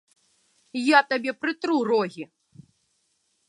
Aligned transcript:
Я 0.83 0.99
табе 1.11 1.31
прытру 1.43 1.77
рогі! 1.91 2.23